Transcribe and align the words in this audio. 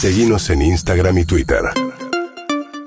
Seguimos 0.00 0.48
en 0.50 0.62
Instagram 0.62 1.18
y 1.18 1.24
Twitter. 1.24 1.58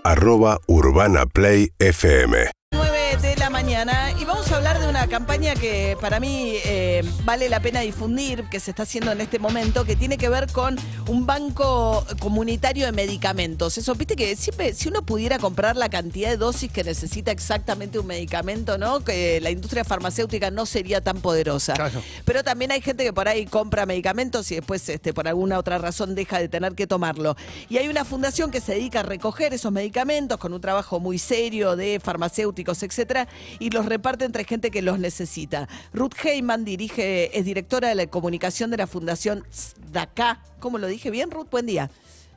Arroba 0.05 0.61
Urbana 0.67 1.25
Play 1.25 1.73
FM. 1.77 2.51
9 2.71 3.17
de 3.21 3.35
la 3.35 3.49
mañana 3.49 4.13
y 4.17 4.23
vamos 4.51 4.65
a 4.65 4.69
hablar 4.69 4.83
de 4.83 4.89
una 4.89 5.07
campaña 5.07 5.53
que 5.55 5.95
para 6.01 6.19
mí 6.19 6.55
eh, 6.65 7.03
vale 7.23 7.47
la 7.47 7.61
pena 7.61 7.79
difundir, 7.79 8.49
que 8.49 8.59
se 8.59 8.71
está 8.71 8.83
haciendo 8.83 9.13
en 9.13 9.21
este 9.21 9.39
momento, 9.39 9.85
que 9.85 9.95
tiene 9.95 10.17
que 10.17 10.27
ver 10.27 10.51
con 10.51 10.77
un 11.07 11.25
banco 11.25 12.05
comunitario 12.19 12.85
de 12.85 12.91
medicamentos. 12.91 13.77
Eso, 13.77 13.95
viste 13.95 14.17
que 14.17 14.35
siempre, 14.35 14.73
si 14.73 14.89
uno 14.89 15.03
pudiera 15.03 15.39
comprar 15.39 15.77
la 15.77 15.87
cantidad 15.87 16.29
de 16.29 16.35
dosis 16.35 16.69
que 16.69 16.83
necesita 16.83 17.31
exactamente 17.31 17.97
un 17.97 18.07
medicamento, 18.07 18.77
¿no? 18.77 18.99
Que 19.05 19.39
la 19.39 19.51
industria 19.51 19.85
farmacéutica 19.85 20.51
no 20.51 20.65
sería 20.65 20.99
tan 20.99 21.21
poderosa. 21.21 21.73
Claro. 21.73 22.03
Pero 22.25 22.43
también 22.43 22.71
hay 22.71 22.81
gente 22.81 23.05
que 23.05 23.13
por 23.13 23.29
ahí 23.29 23.45
compra 23.45 23.85
medicamentos 23.85 24.51
y 24.51 24.55
después 24.55 24.89
este, 24.89 25.13
por 25.13 25.29
alguna 25.29 25.59
otra 25.59 25.77
razón 25.77 26.13
deja 26.13 26.39
de 26.39 26.49
tener 26.49 26.75
que 26.75 26.87
tomarlo. 26.87 27.37
Y 27.69 27.77
hay 27.77 27.87
una 27.87 28.03
fundación 28.03 28.51
que 28.51 28.59
se 28.59 28.73
dedica 28.73 28.99
a 28.99 29.03
recoger 29.03 29.53
esos 29.53 29.71
medicamentos 29.71 30.37
con 30.39 30.51
un 30.51 30.59
trabajo 30.59 30.99
muy 30.99 31.19
serio 31.19 31.77
de 31.77 32.01
farmacéuticos, 32.03 32.83
etcétera, 32.83 33.29
y 33.57 33.69
los 33.69 33.85
reparte 33.85 34.25
entre 34.25 34.40
gente 34.45 34.71
que 34.71 34.81
los 34.81 34.99
necesita. 34.99 35.67
Ruth 35.93 36.13
Heyman 36.23 36.65
dirige, 36.65 37.37
es 37.37 37.45
directora 37.45 37.89
de 37.89 37.95
la 37.95 38.07
comunicación 38.07 38.71
de 38.71 38.77
la 38.77 38.87
Fundación 38.87 39.43
DACA. 39.91 40.39
¿Cómo 40.59 40.77
lo 40.77 40.87
dije 40.87 41.09
bien, 41.09 41.31
Ruth? 41.31 41.49
Buen 41.49 41.65
día. 41.65 41.89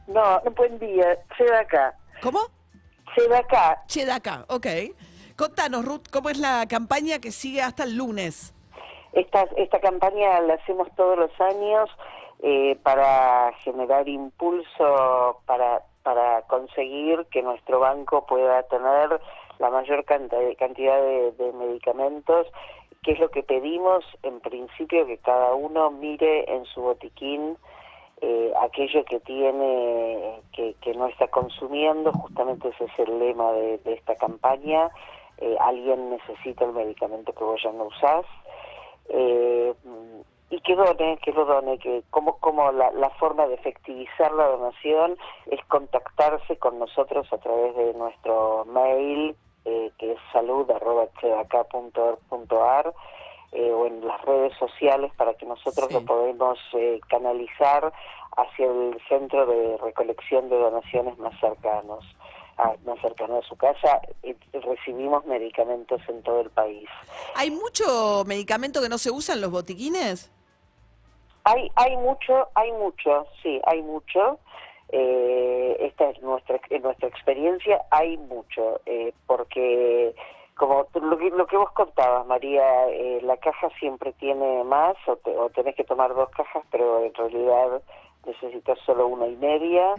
No, 0.07 0.41
buen 0.57 0.79
día. 0.79 1.19
Se 1.37 1.45
da 1.45 1.61
acá. 1.61 1.95
¿Cómo? 2.23 2.41
Se 3.17 3.29
da 3.29 3.39
acá. 3.39 3.83
Che, 3.87 4.05
DACA, 4.05 4.45
ok. 4.49 4.67
Contanos, 5.37 5.85
Ruth, 5.85 6.09
¿cómo 6.11 6.31
es 6.31 6.39
la 6.39 6.67
campaña 6.69 7.19
que 7.19 7.33
sigue 7.33 7.61
hasta 7.61 7.85
el 7.85 7.97
lunes? 7.97 8.55
Esta, 9.13 9.43
esta 9.57 9.81
campaña 9.81 10.41
la 10.41 10.55
hacemos 10.55 10.89
todos 10.97 11.19
los 11.19 11.41
años 11.41 11.91
eh, 12.43 12.79
para 12.83 13.53
generar 13.65 14.09
impulso, 14.09 15.41
para, 15.47 15.83
para 16.05 16.43
conseguir 16.43 17.27
que 17.33 17.43
nuestro 17.43 17.81
banco 17.81 18.25
pueda 18.27 18.63
tener 18.65 19.21
la 19.59 19.71
mayor 19.71 20.05
cantidad 20.05 21.01
de, 21.01 21.33
de 21.33 21.53
medicamentos, 21.53 22.47
que 23.03 23.13
es 23.13 23.19
lo 23.19 23.31
que 23.31 23.43
pedimos 23.43 24.05
en 24.23 24.41
principio, 24.41 25.07
que 25.07 25.19
cada 25.19 25.55
uno 25.55 25.91
mire 25.91 26.51
en 26.53 26.65
su 26.67 26.83
botiquín 26.83 27.57
eh, 28.21 28.53
aquello 28.63 29.05
que 29.05 29.21
tiene, 29.21 30.41
que, 30.53 30.75
que 30.81 30.95
no 30.95 31.07
está 31.09 31.29
consumiendo, 31.29 32.13
justamente 32.13 32.69
ese 32.69 32.85
es 32.85 32.99
el 33.01 33.19
lema 33.19 33.53
de, 33.53 33.79
de 33.79 33.95
esta 33.95 34.15
campaña, 34.17 34.91
eh, 35.39 35.57
alguien 35.61 36.11
necesita 36.11 36.65
el 36.65 36.73
medicamento 36.73 37.33
que 37.33 37.45
vos 37.45 37.61
ya 37.63 37.73
no 37.73 37.85
usás, 37.85 38.25
eh, 39.09 39.75
y 40.51 40.61
que 40.61 40.75
done, 40.77 41.19
que 41.25 41.33
lo 41.33 41.45
done, 41.45 41.79
que 41.79 42.03
como, 42.11 42.39
como 42.39 42.71
la, 42.73 42.91
la 42.93 43.11
forma 43.11 43.47
de 43.47 43.55
efectivizar 43.55 44.33
la 44.33 44.47
donación 44.49 45.17
es 45.51 45.65
contactarse 45.67 46.57
con 46.59 46.79
nosotros 46.79 47.27
a 47.33 47.39
través 47.39 47.75
de 47.77 47.95
nuestro 47.95 48.65
mail, 48.67 49.35
eh, 49.65 49.91
que 49.99 50.13
es 50.13 50.19
salud.chedaca.org.ar, 50.33 52.95
eh, 53.53 53.73
o 53.73 53.87
en 53.87 54.07
las 54.07 54.21
redes 54.23 54.53
sociales 54.59 55.13
para 55.17 55.35
que 55.35 55.47
nosotros 55.47 55.87
Sí. 55.89 55.95
lo 55.95 56.05
podamos 56.05 56.59
eh, 56.75 57.01
canalizar 57.09 57.93
hacia 58.37 58.67
el 58.67 59.01
centro 59.09 59.47
de 59.47 59.77
recolección 59.79 60.49
de 60.49 60.59
donaciones 60.59 61.17
más 61.19 61.39
cercanos, 61.41 62.05
a- 62.57 62.75
más 62.85 63.01
cercano 63.01 63.39
a 63.39 63.43
su 63.43 63.57
casa. 63.57 64.01
Eh, 64.25 64.35
recibimos 64.53 65.25
medicamentos 65.27 66.01
en 66.09 66.21
todo 66.25 66.41
el 66.41 66.51
país. 66.51 66.89
¿Hay 67.37 67.53
mucho 67.53 68.25
medicamento 68.27 68.83
que 68.83 68.89
no 68.89 68.99
se 68.99 69.13
usa 69.13 69.35
en 69.37 69.41
los 69.41 69.53
botiquines? 69.53 70.33
Hay, 71.45 71.71
hay 71.77 71.97
mucho, 71.99 72.49
hay 72.55 72.73
mucho, 72.73 73.27
sí, 73.43 73.61
hay 73.67 73.83
mucho. 73.83 74.39
Eh, 74.91 75.77
esta 75.81 76.11
es 76.11 76.21
nuestra, 76.23 76.61
en 76.71 76.83
nuestra 76.83 77.09
experiencia, 77.09 77.83
hay 77.91 78.17
mucho, 78.17 78.81
eh, 78.87 79.13
porque 79.27 80.15
como 80.57 80.87
lo 80.95 81.19
que, 81.19 81.31
lo 81.31 81.47
que 81.47 81.57
vos 81.57 81.71
contabas, 81.73 82.27
María, 82.27 82.89
eh, 82.89 83.21
la 83.23 83.37
caja 83.39 83.69
siempre 83.81 84.13
tiene 84.13 84.63
más, 84.65 84.95
o, 85.07 85.17
te- 85.17 85.37
o 85.37 85.51
tenés 85.51 85.75
que 85.75 85.85
tomar 85.85 86.15
dos 86.15 86.29
cajas, 86.31 86.63
pero 86.71 87.03
en 87.03 87.13
realidad 87.15 87.83
necesitas 88.25 88.79
solo 88.87 89.09
una 89.09 89.27
y 89.27 89.37
media, 89.37 89.95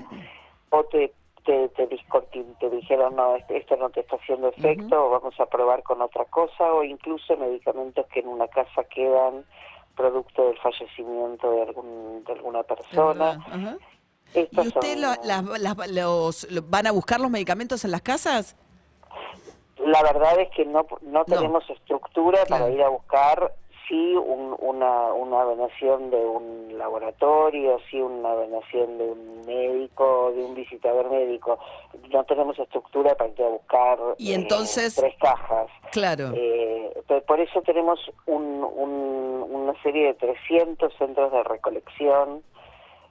o 0.70 0.84
te 0.86 1.14
te, 1.44 1.70
te 1.70 2.70
dijeron, 2.72 3.16
no, 3.16 3.36
este- 3.36 3.58
esto 3.58 3.76
no 3.76 3.92
te 3.92 4.00
está 4.00 4.16
haciendo 4.16 4.48
efecto, 4.48 5.06
o 5.06 5.10
vamos 5.12 5.40
a 5.40 5.46
probar 5.46 5.84
con 5.84 6.02
otra 6.02 6.26
cosa, 6.26 6.74
o 6.74 6.84
incluso 6.84 7.38
medicamentos 7.38 8.08
que 8.08 8.22
en 8.22 8.30
una 8.30 8.48
casa 8.48 8.84
quedan 8.86 9.46
producto 9.96 10.48
del 10.48 10.58
fallecimiento 10.60 11.52
de, 11.52 11.62
algún, 11.64 12.24
de 12.26 12.34
alguna 12.34 12.64
persona. 12.64 13.40
¿Y 14.34 14.42
usted 14.60 14.72
son- 14.94 15.02
lo- 15.02 15.16
las- 15.24 15.60
las- 15.62 15.92
los, 15.92 16.52
lo- 16.52 16.62
van 16.64 16.88
a 16.88 16.92
buscar 16.92 17.20
los 17.22 17.32
medicamentos 17.32 17.86
en 17.86 17.92
las 17.92 18.02
casas? 18.02 18.56
La 19.80 20.02
verdad 20.04 20.40
es 20.40 20.50
que 20.56 20.66
no, 20.66 20.86
no 21.02 21.26
tenemos 21.26 21.70
estructura 21.70 22.40
Claro. 22.46 22.64
para 22.66 22.76
ir 22.76 22.82
a 22.82 22.90
buscar, 22.90 23.54
sí 23.88 24.16
un- 24.16 24.56
una, 24.60 25.14
una 25.14 25.44
donación 25.44 26.10
de 26.10 26.18
un 26.18 26.78
laboratorio, 26.78 27.78
sí 27.92 28.02
una 28.02 28.34
donación 28.34 28.98
de 28.98 29.04
un 29.06 29.46
médico, 29.46 30.32
de 30.36 30.44
un 30.44 30.56
visitador 30.56 31.10
médico. 31.12 31.60
No 32.12 32.24
tenemos 32.24 32.58
estructura 32.58 33.16
para 33.16 33.30
ir 33.30 33.44
a 33.44 33.48
buscar 33.50 34.00
Y 34.18 34.32
eh, 34.32 34.36
entonces- 34.36 34.96
tres 34.96 35.16
cajas. 35.22 35.68
Claro. 35.92 36.32
Eh, 36.34 36.92
por 37.28 37.40
eso 37.40 37.62
tenemos 37.62 38.00
un, 38.26 38.64
un- 38.76 39.35
una 39.46 39.74
serie 39.82 40.08
de 40.08 40.14
300 40.16 40.94
centros 40.98 41.32
de 41.32 41.44
recolección 41.44 42.44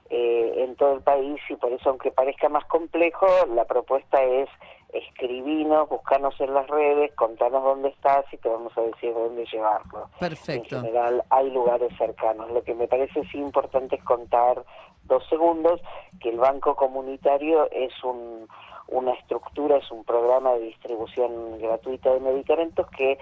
eh, 0.09 0.63
en 0.63 0.75
todo 0.75 0.93
el 0.93 1.01
país 1.01 1.41
y 1.49 1.55
por 1.55 1.71
eso, 1.71 1.89
aunque 1.89 2.11
parezca 2.11 2.47
más 2.47 2.65
complejo, 2.65 3.27
la 3.53 3.65
propuesta 3.65 4.21
es 4.21 4.47
escribinos, 4.93 5.89
buscarnos 5.89 6.39
en 6.39 6.53
las 6.53 6.67
redes, 6.67 7.11
contarnos 7.15 7.63
dónde 7.63 7.89
estás 7.89 8.25
y 8.31 8.37
te 8.37 8.47
vamos 8.47 8.71
a 8.77 8.81
decir 8.81 9.13
dónde 9.13 9.45
llevarlo. 9.51 10.09
Perfecto. 10.19 10.75
En 10.75 10.83
general 10.83 11.23
hay 11.29 11.49
lugares 11.49 11.91
cercanos. 11.97 12.51
Lo 12.51 12.63
que 12.63 12.75
me 12.75 12.87
parece 12.87 13.23
sí 13.31 13.39
importante 13.39 13.95
es 13.95 14.03
contar 14.03 14.63
dos 15.05 15.27
segundos 15.27 15.81
que 16.21 16.29
el 16.29 16.37
Banco 16.37 16.75
Comunitario 16.75 17.69
es 17.71 17.91
un, 18.03 18.47
una 18.87 19.13
estructura, 19.13 19.77
es 19.77 19.91
un 19.91 20.03
programa 20.03 20.53
de 20.53 20.65
distribución 20.65 21.59
gratuita 21.59 22.13
de 22.13 22.19
medicamentos 22.19 22.87
que 22.91 23.17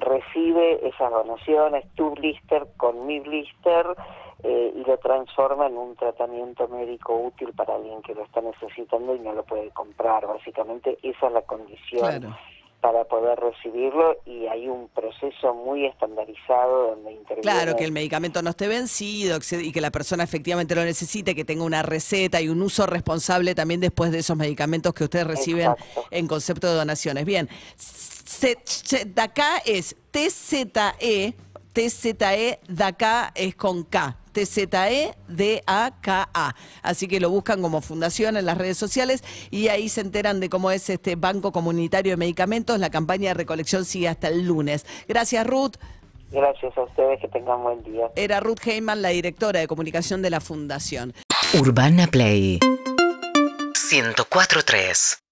recibe 0.00 0.86
esas 0.86 1.10
donaciones, 1.10 1.84
tu 1.94 2.10
blister 2.10 2.66
con 2.76 3.06
mi 3.06 3.20
blister, 3.20 3.86
eh, 4.42 4.72
y 4.76 4.84
lo 4.84 4.96
transforma 4.98 5.66
en 5.66 5.76
un 5.76 5.96
tratamiento 5.96 6.68
médico 6.68 7.12
útil 7.12 7.52
para 7.54 7.74
alguien 7.74 8.00
que 8.02 8.14
lo 8.14 8.22
está 8.22 8.40
necesitando 8.40 9.16
y 9.16 9.18
no 9.18 9.32
lo 9.32 9.42
puede 9.44 9.70
comprar. 9.70 10.26
Básicamente 10.26 10.96
esa 11.02 11.26
es 11.26 11.32
la 11.32 11.42
condición. 11.42 12.34
Para 12.80 13.04
poder 13.04 13.38
recibirlo 13.40 14.16
y 14.24 14.46
hay 14.46 14.68
un 14.68 14.88
proceso 14.88 15.52
muy 15.52 15.84
estandarizado 15.84 16.90
donde 16.90 17.12
interviene 17.12 17.42
Claro, 17.42 17.74
que 17.76 17.84
el 17.84 17.90
medicamento 17.90 18.40
no 18.40 18.50
esté 18.50 18.68
vencido 18.68 19.38
y 19.60 19.72
que 19.72 19.80
la 19.80 19.90
persona 19.90 20.22
efectivamente 20.22 20.76
lo 20.76 20.84
necesite, 20.84 21.34
que 21.34 21.44
tenga 21.44 21.64
una 21.64 21.82
receta 21.82 22.40
y 22.40 22.48
un 22.48 22.62
uso 22.62 22.86
responsable 22.86 23.56
también 23.56 23.80
después 23.80 24.12
de 24.12 24.18
esos 24.18 24.36
medicamentos 24.36 24.94
que 24.94 25.04
ustedes 25.04 25.26
reciben 25.26 25.72
Exacto. 25.72 26.04
en 26.12 26.28
concepto 26.28 26.68
de 26.68 26.74
donaciones. 26.74 27.24
Bien, 27.24 27.48
se- 27.76 28.56
DACA 29.06 29.58
es 29.64 29.96
TZE, 30.12 31.34
TZE, 31.72 32.60
DACA 32.68 33.32
es 33.34 33.56
con 33.56 33.82
K. 33.84 34.17
TZE 34.28 35.14
D-A-K-A. 35.28 36.54
Así 36.82 37.08
que 37.08 37.20
lo 37.20 37.30
buscan 37.30 37.62
como 37.62 37.80
fundación 37.80 38.36
en 38.36 38.46
las 38.46 38.58
redes 38.58 38.78
sociales 38.78 39.22
y 39.50 39.68
ahí 39.68 39.88
se 39.88 40.00
enteran 40.00 40.40
de 40.40 40.48
cómo 40.48 40.70
es 40.70 40.88
este 40.90 41.16
Banco 41.16 41.52
Comunitario 41.52 42.12
de 42.12 42.16
Medicamentos. 42.16 42.78
La 42.78 42.90
campaña 42.90 43.28
de 43.28 43.34
recolección 43.34 43.84
sigue 43.84 44.08
hasta 44.08 44.28
el 44.28 44.46
lunes. 44.46 44.86
Gracias, 45.06 45.46
Ruth. 45.46 45.76
Gracias 46.30 46.76
a 46.76 46.82
ustedes, 46.82 47.20
que 47.20 47.28
tengan 47.28 47.62
buen 47.62 47.82
día. 47.82 48.10
Era 48.14 48.40
Ruth 48.40 48.60
Heyman, 48.66 49.00
la 49.00 49.08
directora 49.08 49.60
de 49.60 49.66
comunicación 49.66 50.20
de 50.20 50.30
la 50.30 50.40
fundación. 50.40 51.14
Urbana 51.54 52.06
Play 52.06 52.58
104.3 53.72 55.20